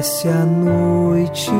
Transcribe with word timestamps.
Desce 0.00 0.28
a 0.28 0.46
noite, 0.46 1.50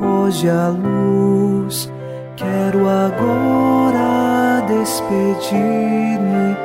foge 0.00 0.48
a 0.50 0.66
luz. 0.66 1.88
Quero 2.34 2.88
agora 2.88 4.66
despedir-me. 4.66 6.56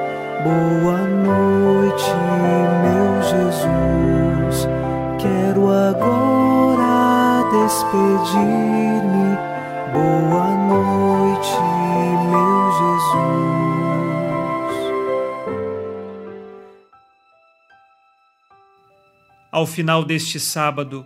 Boa 0.43 1.05
noite, 1.05 2.09
meu 2.81 3.21
Jesus. 3.29 4.67
Quero 5.19 5.69
agora 5.69 7.43
despedir-me. 7.61 9.37
Boa 9.93 10.47
noite, 10.65 11.61
meu 12.31 12.71
Jesus. 12.81 13.13
Ao 19.51 19.67
final 19.67 20.03
deste 20.03 20.39
sábado, 20.39 21.05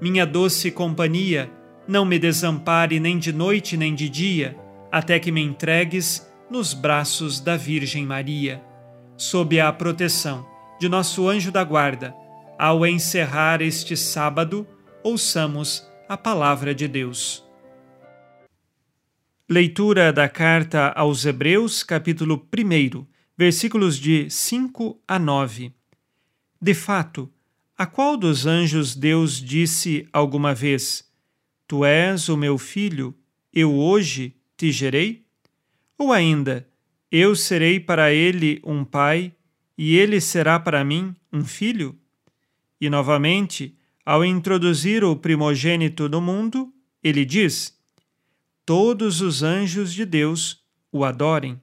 minha 0.00 0.26
doce 0.26 0.70
companhia, 0.70 1.50
não 1.86 2.04
me 2.04 2.18
desampare 2.18 3.00
nem 3.00 3.18
de 3.18 3.32
noite 3.32 3.76
nem 3.76 3.94
de 3.94 4.08
dia, 4.08 4.56
até 4.90 5.18
que 5.18 5.32
me 5.32 5.42
entregues 5.42 6.30
nos 6.50 6.74
braços 6.74 7.40
da 7.40 7.56
Virgem 7.56 8.04
Maria 8.04 8.62
sob 9.16 9.58
a 9.58 9.72
proteção 9.72 10.46
de 10.78 10.88
nosso 10.88 11.28
anjo 11.28 11.50
da 11.50 11.64
guarda, 11.64 12.14
ao 12.58 12.86
encerrar 12.86 13.62
este 13.62 13.96
sábado, 13.96 14.66
ouçamos 15.02 15.86
a 16.08 16.16
palavra 16.16 16.74
de 16.74 16.86
Deus. 16.86 17.44
Leitura 19.48 20.12
da 20.12 20.28
carta 20.28 20.88
aos 20.88 21.24
Hebreus, 21.24 21.82
capítulo 21.82 22.46
1, 22.52 23.06
versículos 23.36 23.98
de 23.98 24.28
5 24.28 25.00
a 25.06 25.18
9. 25.18 25.72
De 26.60 26.74
fato, 26.74 27.30
a 27.76 27.84
qual 27.84 28.16
dos 28.16 28.46
anjos 28.46 28.94
Deus 28.94 29.40
disse 29.40 30.08
alguma 30.12 30.54
vez: 30.54 31.06
Tu 31.68 31.84
és 31.84 32.28
o 32.28 32.36
meu 32.36 32.56
filho, 32.56 33.14
eu 33.52 33.74
hoje 33.74 34.34
te 34.56 34.72
gerei? 34.72 35.26
Ou 35.98 36.12
ainda, 36.12 36.66
eu 37.10 37.36
serei 37.36 37.78
para 37.78 38.12
ele 38.12 38.60
um 38.64 38.84
pai, 38.84 39.34
e 39.76 39.96
ele 39.96 40.20
será 40.20 40.58
para 40.58 40.84
mim 40.84 41.14
um 41.32 41.44
filho? 41.44 41.98
E 42.80 42.88
novamente, 42.88 43.76
ao 44.04 44.24
introduzir 44.24 45.04
o 45.04 45.14
primogênito 45.14 46.08
no 46.08 46.20
mundo, 46.20 46.72
ele 47.02 47.24
diz: 47.24 47.78
Todos 48.64 49.20
os 49.20 49.42
anjos 49.42 49.92
de 49.92 50.06
Deus 50.06 50.64
o 50.90 51.04
adorem. 51.04 51.60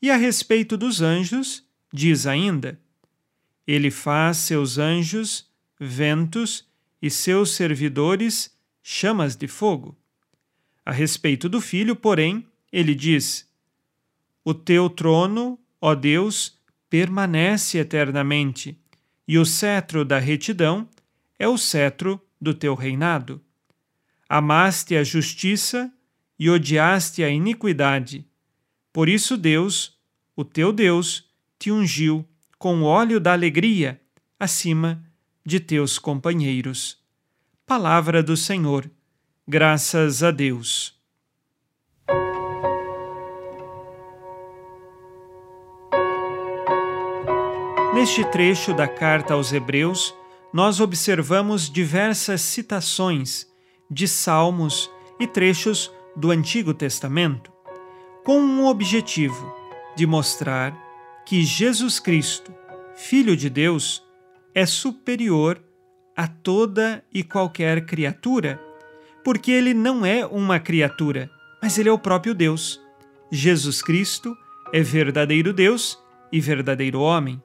E 0.00 0.10
a 0.10 0.16
respeito 0.16 0.78
dos 0.78 1.02
anjos, 1.02 1.62
diz 1.92 2.26
ainda: 2.26 2.80
Ele 3.72 3.88
faz 3.88 4.38
seus 4.38 4.78
anjos 4.78 5.48
ventos 5.78 6.66
e 7.00 7.08
seus 7.08 7.52
servidores 7.52 8.52
chamas 8.82 9.36
de 9.36 9.46
fogo. 9.46 9.96
A 10.84 10.90
respeito 10.90 11.48
do 11.48 11.60
filho, 11.60 11.94
porém, 11.94 12.44
ele 12.72 12.96
diz: 12.96 13.48
o 14.44 14.52
teu 14.52 14.90
trono, 14.90 15.56
ó 15.80 15.94
Deus, 15.94 16.58
permanece 16.88 17.78
eternamente, 17.78 18.76
e 19.28 19.38
o 19.38 19.46
cetro 19.46 20.04
da 20.04 20.18
retidão 20.18 20.88
é 21.38 21.46
o 21.46 21.56
cetro 21.56 22.20
do 22.40 22.52
teu 22.52 22.74
reinado. 22.74 23.40
Amaste 24.28 24.96
a 24.96 25.04
justiça 25.04 25.92
e 26.36 26.50
odiaste 26.50 27.22
a 27.22 27.28
iniquidade. 27.28 28.26
Por 28.92 29.08
isso, 29.08 29.36
Deus, 29.36 29.96
o 30.34 30.44
teu 30.44 30.72
Deus, 30.72 31.30
te 31.56 31.70
ungiu 31.70 32.28
com 32.60 32.82
o 32.82 32.84
óleo 32.84 33.18
da 33.18 33.32
alegria 33.32 33.98
acima 34.38 35.02
de 35.42 35.58
teus 35.58 35.98
companheiros. 35.98 36.98
Palavra 37.66 38.22
do 38.22 38.36
Senhor. 38.36 38.90
Graças 39.48 40.22
a 40.22 40.30
Deus. 40.30 40.94
Neste 47.94 48.26
trecho 48.26 48.74
da 48.74 48.86
carta 48.86 49.32
aos 49.32 49.54
Hebreus, 49.54 50.14
nós 50.52 50.80
observamos 50.80 51.70
diversas 51.70 52.42
citações 52.42 53.46
de 53.90 54.06
salmos 54.06 54.90
e 55.18 55.26
trechos 55.26 55.90
do 56.14 56.30
Antigo 56.30 56.74
Testamento, 56.74 57.50
com 58.22 58.38
um 58.38 58.66
objetivo 58.66 59.50
de 59.96 60.06
mostrar 60.06 60.89
que 61.30 61.44
Jesus 61.44 62.00
Cristo, 62.00 62.52
Filho 62.96 63.36
de 63.36 63.48
Deus, 63.48 64.02
é 64.52 64.66
superior 64.66 65.62
a 66.16 66.26
toda 66.26 67.04
e 67.14 67.22
qualquer 67.22 67.86
criatura, 67.86 68.60
porque 69.22 69.52
ele 69.52 69.72
não 69.72 70.04
é 70.04 70.26
uma 70.26 70.58
criatura, 70.58 71.30
mas 71.62 71.78
ele 71.78 71.88
é 71.88 71.92
o 71.92 71.98
próprio 72.00 72.34
Deus. 72.34 72.80
Jesus 73.30 73.80
Cristo 73.80 74.36
é 74.72 74.82
verdadeiro 74.82 75.52
Deus 75.52 75.96
e 76.32 76.40
verdadeiro 76.40 76.98
homem. 77.00 77.40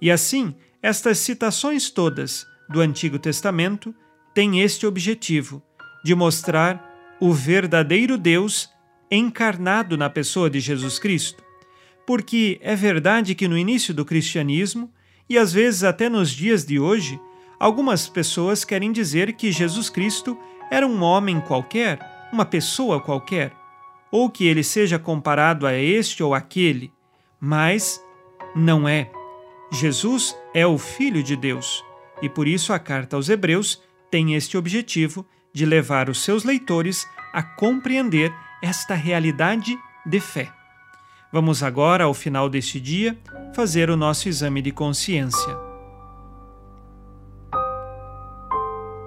E 0.00 0.10
assim, 0.10 0.52
estas 0.82 1.18
citações 1.18 1.90
todas 1.90 2.44
do 2.68 2.80
Antigo 2.80 3.20
Testamento 3.20 3.94
têm 4.34 4.62
este 4.62 4.84
objetivo 4.84 5.62
de 6.04 6.12
mostrar 6.12 7.16
o 7.20 7.32
verdadeiro 7.32 8.18
Deus 8.18 8.68
encarnado 9.08 9.96
na 9.96 10.10
pessoa 10.10 10.50
de 10.50 10.58
Jesus 10.58 10.98
Cristo. 10.98 11.41
Porque 12.12 12.58
é 12.60 12.76
verdade 12.76 13.34
que 13.34 13.48
no 13.48 13.56
início 13.56 13.94
do 13.94 14.04
cristianismo, 14.04 14.92
e 15.30 15.38
às 15.38 15.50
vezes 15.50 15.82
até 15.82 16.10
nos 16.10 16.30
dias 16.30 16.62
de 16.62 16.78
hoje, 16.78 17.18
algumas 17.58 18.06
pessoas 18.06 18.66
querem 18.66 18.92
dizer 18.92 19.32
que 19.32 19.50
Jesus 19.50 19.88
Cristo 19.88 20.36
era 20.70 20.86
um 20.86 21.02
homem 21.02 21.40
qualquer, 21.40 21.98
uma 22.30 22.44
pessoa 22.44 23.00
qualquer, 23.00 23.50
ou 24.10 24.28
que 24.28 24.44
ele 24.44 24.62
seja 24.62 24.98
comparado 24.98 25.66
a 25.66 25.72
este 25.72 26.22
ou 26.22 26.34
aquele, 26.34 26.92
mas 27.40 27.98
não 28.54 28.86
é. 28.86 29.10
Jesus 29.72 30.36
é 30.52 30.66
o 30.66 30.76
Filho 30.76 31.22
de 31.22 31.34
Deus 31.34 31.82
e 32.20 32.28
por 32.28 32.46
isso 32.46 32.74
a 32.74 32.78
carta 32.78 33.16
aos 33.16 33.30
Hebreus 33.30 33.80
tem 34.10 34.34
este 34.34 34.58
objetivo 34.58 35.26
de 35.50 35.64
levar 35.64 36.10
os 36.10 36.22
seus 36.22 36.44
leitores 36.44 37.08
a 37.32 37.42
compreender 37.42 38.30
esta 38.62 38.94
realidade 38.94 39.78
de 40.04 40.20
fé. 40.20 40.52
Vamos 41.32 41.62
agora, 41.62 42.04
ao 42.04 42.12
final 42.12 42.46
deste 42.50 42.78
dia, 42.78 43.18
fazer 43.54 43.88
o 43.88 43.96
nosso 43.96 44.28
exame 44.28 44.60
de 44.60 44.70
consciência. 44.70 45.56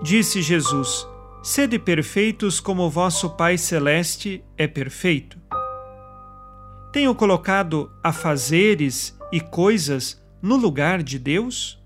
Disse 0.01 0.42
Jesus: 0.42 1.07
Sede 1.44 1.77
perfeitos 1.77 2.60
como 2.60 2.89
vosso 2.89 3.30
Pai 3.30 3.60
Celeste 3.60 4.44
é 4.57 4.66
perfeito. 4.66 5.38
Tenho 6.92 7.13
colocado 7.13 7.92
afazeres 8.04 9.16
e 9.31 9.39
coisas 9.39 10.19
no 10.42 10.56
lugar 10.56 11.04
de 11.04 11.19
Deus? 11.19 11.80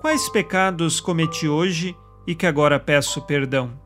Quais 0.00 0.28
pecados 0.30 0.98
cometi 0.98 1.46
hoje 1.46 1.96
e 2.26 2.34
que 2.34 2.46
agora 2.46 2.80
peço 2.80 3.22
perdão? 3.22 3.85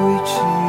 是。 0.25 0.60